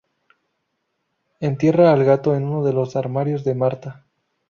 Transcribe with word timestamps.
Entierra 1.41 1.93
al 1.93 2.03
gato 2.03 2.35
en 2.35 2.45
uno 2.45 2.63
de 2.65 2.73
los 2.73 2.95
armarios 2.95 3.43
de 3.43 3.53
Martha. 3.53 4.03